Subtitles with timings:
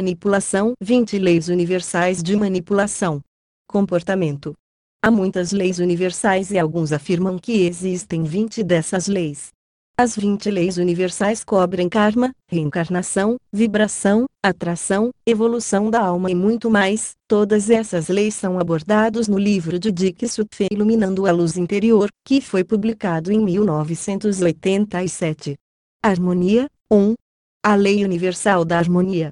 [0.00, 3.20] Manipulação 20 Leis Universais de Manipulação.
[3.68, 4.54] Comportamento.
[5.04, 9.50] Há muitas leis universais e alguns afirmam que existem 20 dessas leis.
[9.98, 17.10] As 20 leis universais cobrem karma, reencarnação, vibração, atração, evolução da alma e muito mais.
[17.28, 22.40] Todas essas leis são abordados no livro de Dick Sutphen Iluminando a Luz Interior, que
[22.40, 25.56] foi publicado em 1987.
[26.02, 27.14] Harmonia 1.
[27.62, 29.30] A Lei Universal da Harmonia.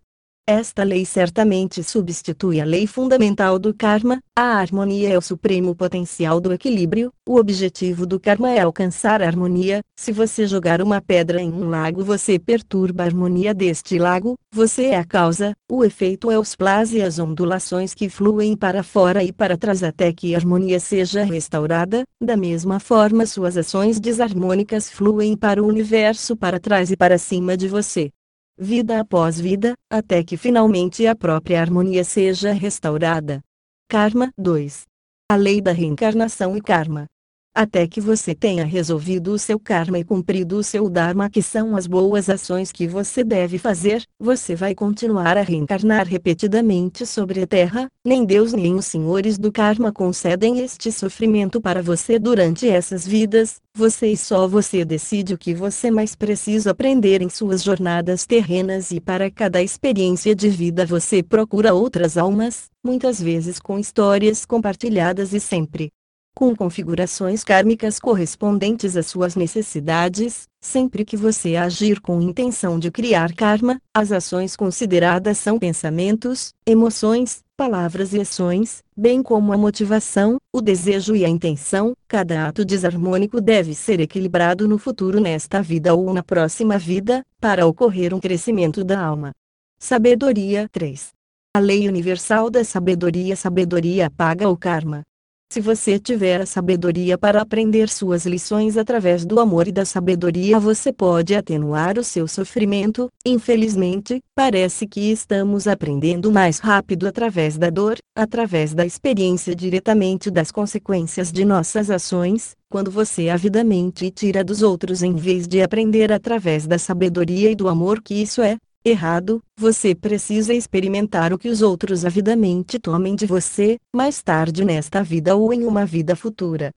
[0.51, 6.41] Esta lei certamente substitui a lei fundamental do karma, a harmonia é o supremo potencial
[6.41, 11.39] do equilíbrio, o objetivo do karma é alcançar a harmonia, se você jogar uma pedra
[11.39, 16.31] em um lago você perturba a harmonia deste lago, você é a causa, o efeito
[16.31, 20.35] é os plas e as ondulações que fluem para fora e para trás até que
[20.35, 26.59] a harmonia seja restaurada, da mesma forma suas ações desarmônicas fluem para o universo para
[26.59, 28.11] trás e para cima de você
[28.59, 33.41] vida após vida, até que finalmente a própria harmonia seja restaurada.
[33.89, 34.85] Karma 2.
[35.31, 37.07] A lei da reencarnação e karma
[37.55, 41.75] até que você tenha resolvido o seu karma e cumprido o seu dharma que são
[41.75, 47.47] as boas ações que você deve fazer, você vai continuar a reencarnar repetidamente sobre a
[47.47, 53.07] terra, nem Deus nem os senhores do karma concedem este sofrimento para você durante essas
[53.07, 58.25] vidas, você e só você decide o que você mais precisa aprender em suas jornadas
[58.25, 64.47] terrenas e para cada experiência de vida você procura outras almas, muitas vezes com histórias
[64.47, 65.91] compartilhadas e sempre
[66.39, 73.35] com configurações kármicas correspondentes às suas necessidades, sempre que você agir com intenção de criar
[73.35, 80.61] karma, as ações consideradas são pensamentos, emoções, palavras e ações, bem como a motivação, o
[80.61, 86.15] desejo e a intenção, cada ato desarmônico deve ser equilibrado no futuro nesta vida ou
[86.15, 89.33] na próxima vida, para ocorrer um crescimento da alma.
[89.77, 91.09] Sabedoria 3.
[91.57, 95.03] A lei universal da sabedoria Sabedoria apaga o karma.
[95.51, 100.61] Se você tiver a sabedoria para aprender suas lições através do amor e da sabedoria,
[100.61, 103.09] você pode atenuar o seu sofrimento.
[103.25, 110.51] Infelizmente, parece que estamos aprendendo mais rápido através da dor, através da experiência diretamente das
[110.51, 116.67] consequências de nossas ações, quando você avidamente tira dos outros em vez de aprender através
[116.67, 121.63] da sabedoria e do amor que isso é, errado, você precisa experimentar o que os
[121.63, 126.71] outros avidamente tomem de você, mais tarde nesta vida ou em uma vida futura.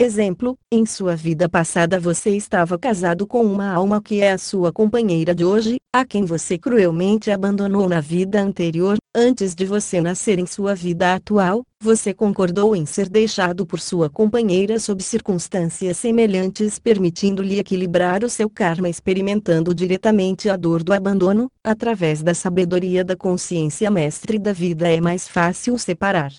[0.00, 4.72] Exemplo, em sua vida passada você estava casado com uma alma que é a sua
[4.72, 10.38] companheira de hoje, a quem você cruelmente abandonou na vida anterior, antes de você nascer
[10.38, 16.78] em sua vida atual, você concordou em ser deixado por sua companheira sob circunstâncias semelhantes,
[16.78, 23.16] permitindo-lhe equilibrar o seu karma experimentando diretamente a dor do abandono, através da sabedoria da
[23.16, 26.30] consciência mestre da vida é mais fácil separar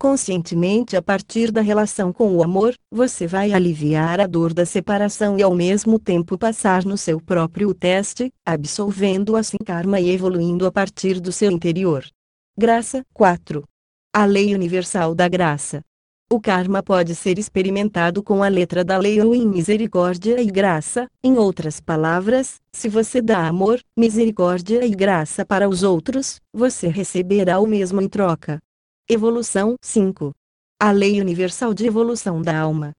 [0.00, 5.38] Conscientemente a partir da relação com o amor, você vai aliviar a dor da separação
[5.38, 10.72] e ao mesmo tempo passar no seu próprio teste, absolvendo assim karma e evoluindo a
[10.72, 12.02] partir do seu interior.
[12.58, 13.62] Graça 4.
[14.10, 15.82] A Lei Universal da Graça.
[16.32, 21.08] O karma pode ser experimentado com a letra da lei ou em misericórdia e graça,
[21.22, 27.60] em outras palavras, se você dá amor, misericórdia e graça para os outros, você receberá
[27.60, 28.58] o mesmo em troca.
[29.12, 30.32] Evolução 5.
[30.80, 32.92] A Lei Universal de Evolução da Alma.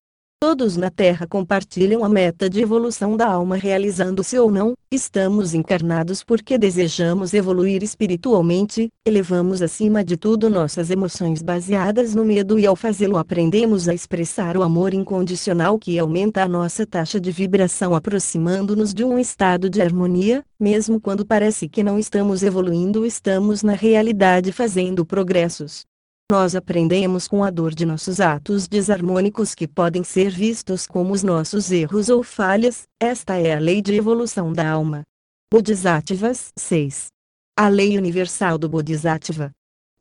[0.44, 6.24] Todos na Terra compartilham a meta de evolução da alma realizando-se ou não, estamos encarnados
[6.24, 12.76] porque desejamos evoluir espiritualmente, elevamos acima de tudo nossas emoções baseadas no medo e ao
[12.76, 18.96] fazê-lo aprendemos a expressar o amor incondicional que aumenta a nossa taxa de vibração aproximando-nos
[18.96, 24.52] de um estado de harmonia, mesmo quando parece que não estamos evoluindo estamos na realidade
[24.52, 25.86] fazendo progressos.
[26.32, 31.24] Nós aprendemos com a dor de nossos atos desarmônicos que podem ser vistos como os
[31.24, 35.04] nossos erros ou falhas, esta é a lei de evolução da alma.
[35.52, 37.08] Bodhisattvas 6.
[37.60, 39.52] A lei universal do Bodhisattva.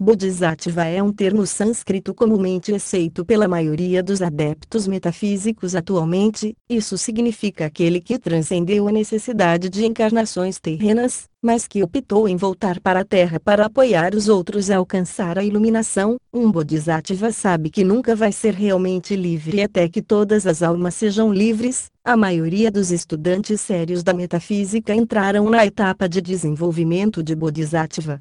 [0.03, 7.67] Bodhisattva é um termo sânscrito comumente aceito pela maioria dos adeptos metafísicos atualmente, isso significa
[7.67, 13.05] aquele que transcendeu a necessidade de encarnações terrenas, mas que optou em voltar para a
[13.05, 16.17] Terra para apoiar os outros a alcançar a iluminação.
[16.33, 21.31] Um Bodhisattva sabe que nunca vai ser realmente livre até que todas as almas sejam
[21.31, 21.91] livres.
[22.03, 28.19] A maioria dos estudantes sérios da metafísica entraram na etapa de desenvolvimento de Bodhisattva.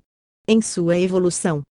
[0.52, 1.62] Em sua evolução,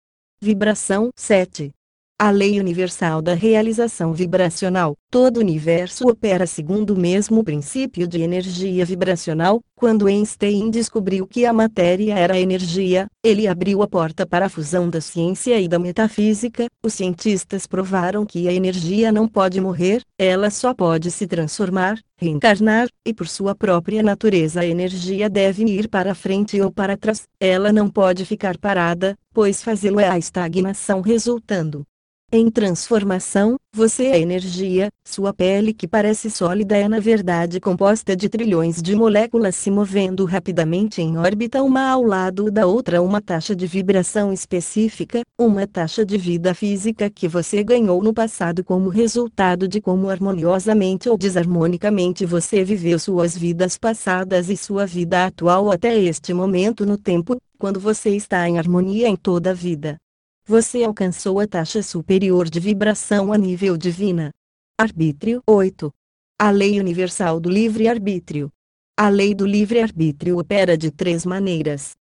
[0.41, 1.73] Vibração 7.
[2.21, 4.93] A lei universal da realização vibracional.
[5.09, 9.61] Todo o universo opera segundo o mesmo princípio de energia vibracional.
[9.73, 14.89] Quando Einstein descobriu que a matéria era energia, ele abriu a porta para a fusão
[14.89, 16.65] da ciência e da metafísica.
[16.83, 22.89] Os cientistas provaram que a energia não pode morrer, ela só pode se transformar, reencarnar,
[23.05, 27.23] e por sua própria natureza a energia deve ir para frente ou para trás.
[27.39, 31.85] Ela não pode ficar parada, pois fazê-lo é a estagnação resultando
[32.31, 38.29] em transformação, você é energia, sua pele que parece sólida é na verdade composta de
[38.29, 43.55] trilhões de moléculas se movendo rapidamente em órbita uma ao lado da outra uma taxa
[43.55, 49.67] de vibração específica, uma taxa de vida física que você ganhou no passado como resultado
[49.67, 55.97] de como harmoniosamente ou desarmonicamente você viveu suas vidas passadas e sua vida atual até
[55.97, 59.97] este momento no tempo, quando você está em harmonia em toda a vida
[60.49, 64.31] você alcançou a taxa superior de vibração a nível divina.
[64.79, 65.93] Arbítrio 8.
[66.39, 68.49] A lei universal do livre-arbítrio.
[68.97, 71.91] A lei do livre-arbítrio opera de três maneiras.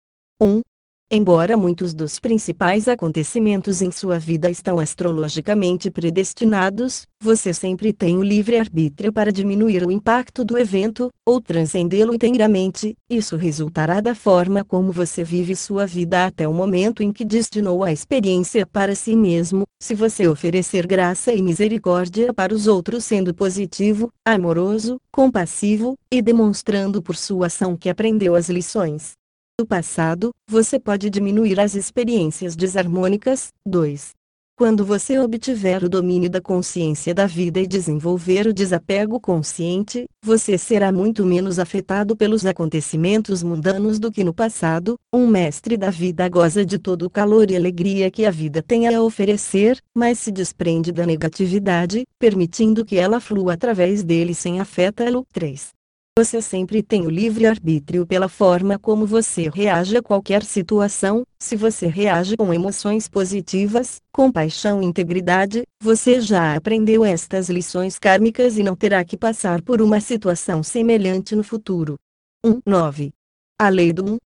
[0.40, 0.62] 1.
[1.10, 8.22] Embora muitos dos principais acontecimentos em sua vida estão astrologicamente predestinados, você sempre tem o
[8.22, 12.94] livre-arbítrio para diminuir o impacto do evento, ou transcendê-lo inteiramente.
[13.08, 17.82] Isso resultará da forma como você vive sua vida até o momento em que destinou
[17.82, 19.64] a experiência para si mesmo.
[19.80, 27.00] Se você oferecer graça e misericórdia para os outros sendo positivo, amoroso, compassivo, e demonstrando
[27.00, 29.12] por sua ação que aprendeu as lições,
[29.60, 33.48] do passado, você pode diminuir as experiências desarmônicas.
[33.66, 34.10] 2.
[34.56, 40.56] Quando você obtiver o domínio da consciência da vida e desenvolver o desapego consciente, você
[40.56, 44.94] será muito menos afetado pelos acontecimentos mundanos do que no passado.
[45.12, 48.86] Um mestre da vida goza de todo o calor e alegria que a vida tem
[48.86, 55.24] a oferecer, mas se desprende da negatividade, permitindo que ela flua através dele sem afetá-lo.
[55.32, 55.77] 3.
[56.18, 61.22] Você sempre tem o livre-arbítrio pela forma como você reage a qualquer situação.
[61.38, 68.58] Se você reage com emoções positivas, compaixão e integridade, você já aprendeu estas lições kármicas
[68.58, 71.94] e não terá que passar por uma situação semelhante no futuro.
[72.44, 72.62] 1.
[72.66, 73.12] 9.
[73.56, 74.18] A lei do 1.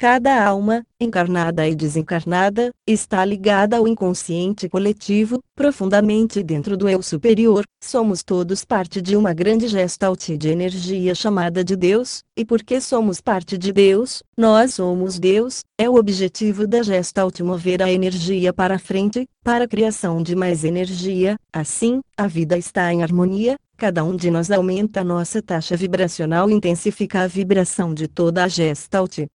[0.00, 7.64] Cada alma, encarnada e desencarnada, está ligada ao inconsciente coletivo, profundamente dentro do eu superior.
[7.84, 13.20] Somos todos parte de uma grande gestalt de energia chamada de Deus, e porque somos
[13.20, 15.60] parte de Deus, nós somos Deus.
[15.78, 20.64] É o objetivo da gestalt mover a energia para frente, para a criação de mais
[20.64, 21.36] energia.
[21.52, 26.48] Assim, a vida está em harmonia, cada um de nós aumenta a nossa taxa vibracional
[26.48, 29.26] e intensifica a vibração de toda a gestalt.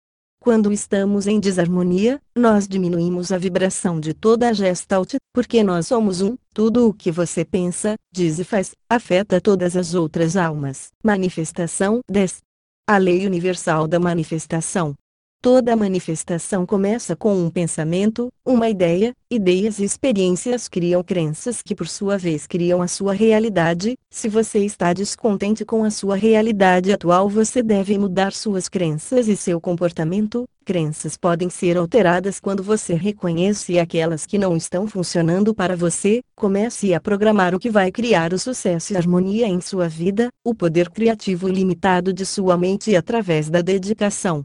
[0.46, 6.22] Quando estamos em desarmonia, nós diminuímos a vibração de toda a gestalt, porque nós somos
[6.22, 10.90] um, tudo o que você pensa, diz e faz, afeta todas as outras almas.
[11.04, 12.42] Manifestação 10.
[12.88, 14.94] A lei universal da manifestação.
[15.46, 21.88] Toda manifestação começa com um pensamento, uma ideia, ideias e experiências criam crenças que por
[21.88, 23.94] sua vez criam a sua realidade.
[24.10, 29.38] Se você está descontente com a sua realidade atual, você deve mudar suas crenças e
[29.38, 30.46] seu comportamento.
[30.66, 36.22] Crenças podem ser alteradas quando você reconhece aquelas que não estão funcionando para você.
[36.36, 40.56] Comece a programar o que vai criar o sucesso e harmonia em sua vida, o
[40.56, 44.44] poder criativo ilimitado de sua mente através da dedicação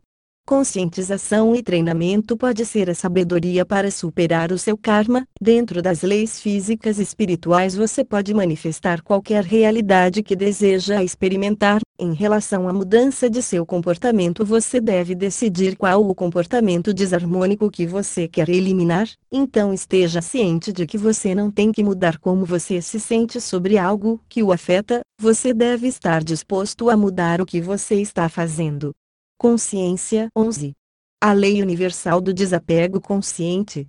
[0.51, 5.25] Conscientização e treinamento pode ser a sabedoria para superar o seu karma.
[5.41, 11.81] Dentro das leis físicas e espirituais você pode manifestar qualquer realidade que deseja experimentar.
[12.01, 17.87] Em relação à mudança de seu comportamento, você deve decidir qual o comportamento desarmônico que
[17.87, 19.09] você quer eliminar.
[19.31, 23.79] Então esteja ciente de que você não tem que mudar como você se sente sobre
[23.79, 28.93] algo que o afeta, você deve estar disposto a mudar o que você está fazendo.
[29.41, 30.75] Consciência 11.
[31.19, 33.87] A lei universal do desapego consciente.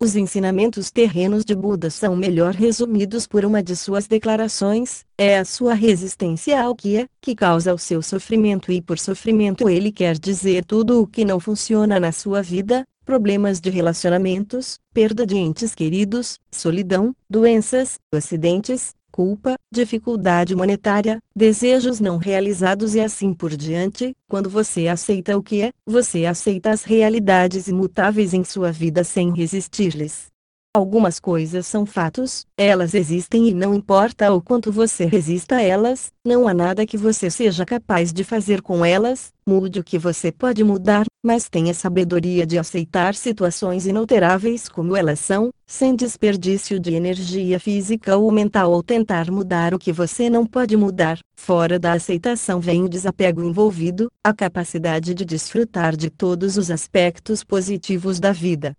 [0.00, 5.44] Os ensinamentos terrenos de Buda são melhor resumidos por uma de suas declarações: é a
[5.44, 10.18] sua resistência ao que é, que causa o seu sofrimento, e por sofrimento ele quer
[10.18, 15.74] dizer tudo o que não funciona na sua vida, problemas de relacionamentos, perda de entes
[15.74, 24.12] queridos, solidão, doenças, acidentes, culpa, dificuldade monetária, desejos não realizados e assim por diante.
[24.28, 29.32] Quando você aceita o que é, você aceita as realidades imutáveis em sua vida sem
[29.32, 30.33] resistir-lhes.
[30.76, 36.10] Algumas coisas são fatos, elas existem e não importa o quanto você resista a elas,
[36.26, 40.32] não há nada que você seja capaz de fazer com elas, mude o que você
[40.32, 46.92] pode mudar, mas tenha sabedoria de aceitar situações inalteráveis como elas são, sem desperdício de
[46.92, 51.20] energia física ou mental ou tentar mudar o que você não pode mudar.
[51.36, 57.44] Fora da aceitação vem o desapego envolvido, a capacidade de desfrutar de todos os aspectos
[57.44, 58.74] positivos da vida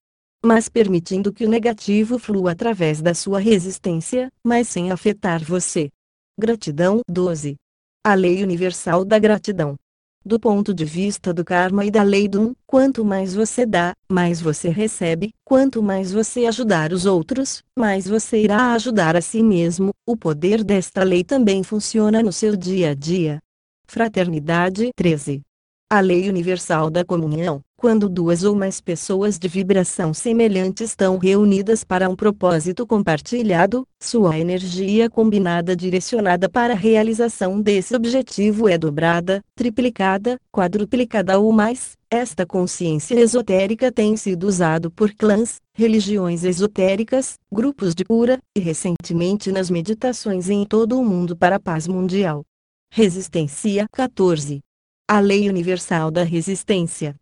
[0.45, 5.89] mas permitindo que o negativo flua através da sua resistência, mas sem afetar você.
[6.39, 7.55] Gratidão 12.
[8.05, 9.75] A lei universal da gratidão.
[10.23, 13.93] Do ponto de vista do karma e da lei do um, quanto mais você dá,
[14.07, 19.41] mais você recebe, quanto mais você ajudar os outros, mais você irá ajudar a si
[19.41, 19.91] mesmo.
[20.05, 23.39] O poder desta lei também funciona no seu dia a dia.
[23.87, 25.41] Fraternidade 13.
[25.91, 27.64] A lei universal da comunhão.
[27.77, 34.39] Quando duas ou mais pessoas de vibração semelhante estão reunidas para um propósito compartilhado, sua
[34.39, 41.97] energia combinada direcionada para a realização desse objetivo é dobrada, triplicada, quadruplicada ou mais.
[42.09, 49.51] Esta consciência esotérica tem sido usado por clãs, religiões esotéricas, grupos de cura, e recentemente
[49.51, 52.45] nas meditações em todo o mundo para a paz mundial.
[52.89, 54.61] Resistência 14
[55.07, 57.15] a lei universal da resistência.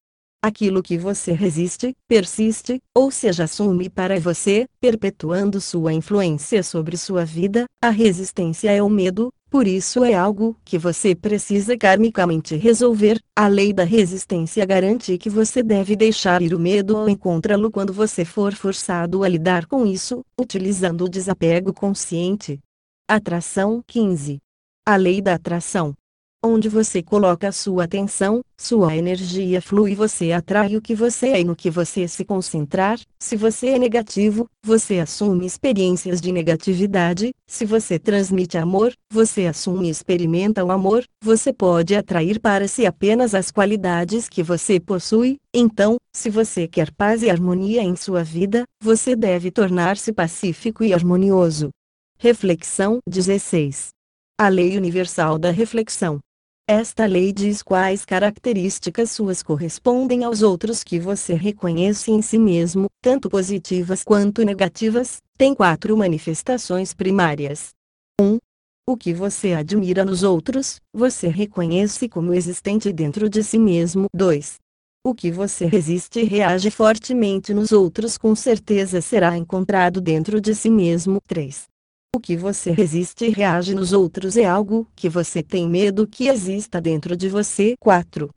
[0.46, 7.24] Aquilo que você resiste, persiste, ou seja, assume para você, perpetuando sua influência sobre sua
[7.24, 7.64] vida.
[7.82, 13.22] A resistência é o medo, por isso é algo que você precisa karmicamente resolver.
[13.34, 17.94] A lei da resistência garante que você deve deixar ir o medo ou encontrá-lo quando
[17.94, 22.60] você for forçado a lidar com isso, utilizando o desapego consciente.
[23.10, 24.40] Atração 15.
[24.86, 25.94] A lei da atração.
[26.46, 31.40] Onde você coloca sua atenção, sua energia flui e você atrai o que você é
[31.40, 33.00] e no que você se concentrar.
[33.18, 37.32] Se você é negativo, você assume experiências de negatividade.
[37.48, 41.06] Se você transmite amor, você assume e experimenta o amor.
[41.24, 45.38] Você pode atrair para si apenas as qualidades que você possui.
[45.54, 50.94] Então, se você quer paz e harmonia em sua vida, você deve tornar-se pacífico e
[50.94, 51.70] harmonioso.
[52.20, 53.92] Reflexão 16.
[54.38, 56.20] A Lei Universal da Reflexão.
[56.68, 62.88] Esta lei diz quais características suas correspondem aos outros que você reconhece em si mesmo,
[63.02, 67.72] tanto positivas quanto negativas, tem quatro manifestações primárias.
[68.18, 68.24] 1.
[68.24, 68.38] Um,
[68.88, 74.06] o que você admira nos outros, você reconhece como existente dentro de si mesmo.
[74.16, 74.56] 2.
[75.06, 80.56] O que você resiste e reage fortemente nos outros com certeza será encontrado dentro de
[80.56, 81.20] si mesmo.
[81.28, 81.73] 3.
[82.16, 86.28] O que você resiste e reage nos outros é algo que você tem medo que
[86.28, 87.74] exista dentro de você.
[87.80, 88.30] 4.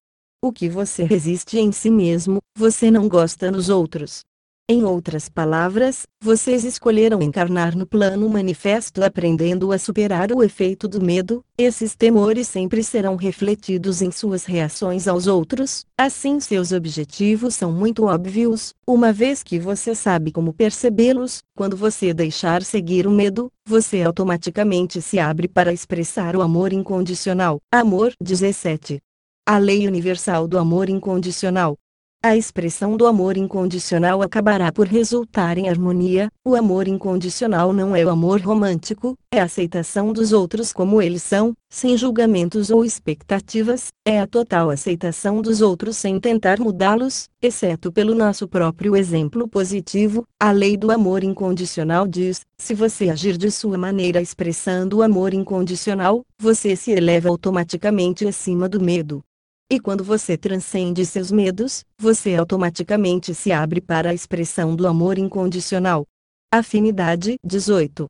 [0.42, 4.23] O que você resiste em si mesmo, você não gosta nos outros.
[4.69, 11.01] Em outras palavras, vocês escolheram encarnar no plano manifesto aprendendo a superar o efeito do
[11.01, 17.71] medo, esses temores sempre serão refletidos em suas reações aos outros, assim seus objetivos são
[17.71, 23.49] muito óbvios, uma vez que você sabe como percebê-los, quando você deixar seguir o medo,
[23.65, 27.61] você automaticamente se abre para expressar o amor incondicional.
[27.73, 28.99] Amor 17.
[29.47, 31.77] A lei universal do amor incondicional.
[32.26, 36.28] A expressão do amor incondicional acabará por resultar em harmonia.
[36.45, 41.23] O amor incondicional não é o amor romântico, é a aceitação dos outros como eles
[41.23, 47.92] são, sem julgamentos ou expectativas, é a total aceitação dos outros sem tentar mudá-los, exceto
[47.92, 50.25] pelo nosso próprio exemplo positivo.
[50.40, 55.33] A lei do amor incondicional diz: se você agir de sua maneira expressando o amor
[55.33, 59.23] incondicional, você se eleva automaticamente acima do medo.
[59.69, 65.19] E quando você transcende seus medos, você automaticamente se abre para a expressão do amor
[65.19, 66.07] incondicional.
[66.53, 68.07] Afinidade 18.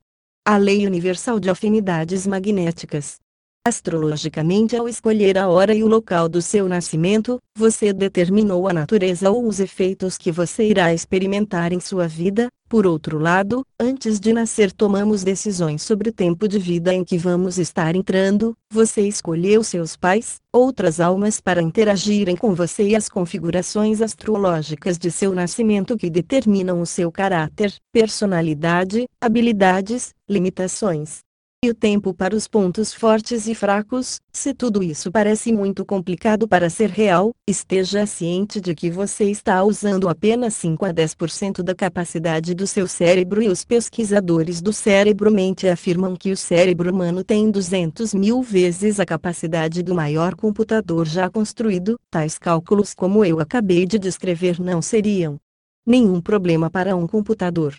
[0.46, 3.16] A Lei Universal de Afinidades Magnéticas.
[3.66, 9.28] Astrologicamente, ao escolher a hora e o local do seu nascimento, você determinou a natureza
[9.28, 12.46] ou os efeitos que você irá experimentar em sua vida.
[12.68, 17.18] Por outro lado, antes de nascer, tomamos decisões sobre o tempo de vida em que
[17.18, 18.56] vamos estar entrando.
[18.72, 25.10] Você escolheu seus pais, outras almas para interagirem com você e as configurações astrológicas de
[25.10, 31.25] seu nascimento que determinam o seu caráter, personalidade, habilidades, limitações
[31.64, 34.20] e o tempo para os pontos fortes e fracos.
[34.32, 39.64] Se tudo isso parece muito complicado para ser real, esteja ciente de que você está
[39.64, 45.66] usando apenas 5 a 10% da capacidade do seu cérebro e os pesquisadores do cérebro-mente
[45.66, 51.28] afirmam que o cérebro humano tem 200 mil vezes a capacidade do maior computador já
[51.30, 51.98] construído.
[52.10, 55.38] Tais cálculos como eu acabei de descrever não seriam
[55.86, 57.74] nenhum problema para um computador.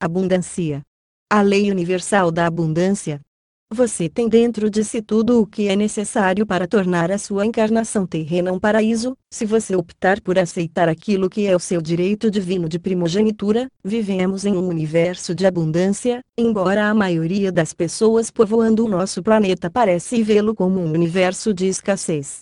[0.00, 0.82] Abundância.
[1.32, 3.20] A lei universal da abundância.
[3.72, 8.04] Você tem dentro de si tudo o que é necessário para tornar a sua encarnação
[8.04, 12.68] terrena um paraíso, se você optar por aceitar aquilo que é o seu direito divino
[12.68, 13.68] de primogenitura.
[13.84, 19.70] Vivemos em um universo de abundância, embora a maioria das pessoas povoando o nosso planeta
[19.70, 22.40] parece vê-lo como um universo de escassez.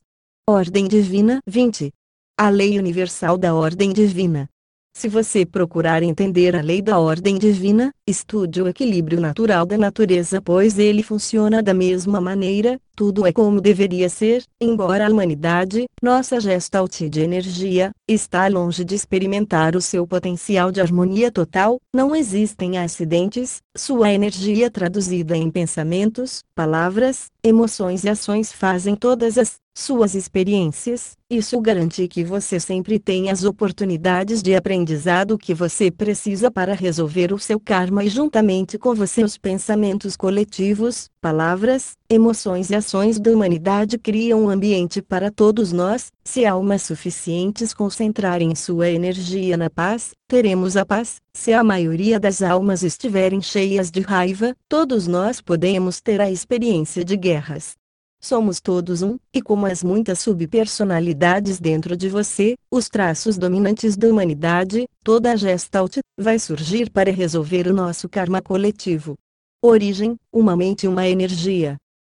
[0.49, 1.92] Ordem Divina 20.
[2.38, 4.49] A Lei Universal da Ordem Divina.
[4.98, 10.42] Se você procurar entender a lei da ordem divina, estude o equilíbrio natural da natureza,
[10.42, 16.40] pois ele funciona da mesma maneira, tudo é como deveria ser, embora a humanidade, nossa
[16.40, 22.76] gestalt de energia, está longe de experimentar o seu potencial de harmonia total, não existem
[22.76, 31.12] acidentes, sua energia traduzida em pensamentos, palavras, emoções e ações fazem todas as suas experiências,
[31.30, 37.32] isso garante que você sempre tem as oportunidades de aprendizado que você precisa para resolver
[37.32, 43.30] o seu karma e juntamente com você os pensamentos coletivos, palavras, emoções e ações da
[43.30, 50.12] humanidade criam um ambiente para todos nós, se almas suficientes concentrarem sua energia na paz,
[50.26, 56.00] teremos a paz, se a maioria das almas estiverem cheias de raiva, todos nós podemos
[56.00, 57.76] ter a experiência de guerras.
[58.20, 64.08] Somos todos um, e como as muitas subpersonalidades dentro de você, os traços dominantes da
[64.08, 69.14] humanidade, toda a gestalt, vai surgir para resolver o nosso karma coletivo.
[69.62, 71.76] Origem, uma mente e uma energia.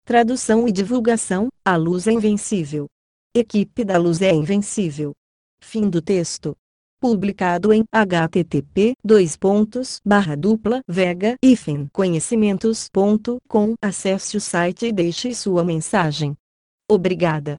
[0.09, 2.87] Tradução e divulgação, a luz é invencível.
[3.31, 5.13] Equipe da luz é invencível.
[5.61, 6.55] Fim do texto
[6.99, 11.37] publicado em http dois pontos barra dupla vega
[11.93, 16.35] conhecimentos.com acesse o site e deixe sua mensagem.
[16.89, 17.47] Obrigada.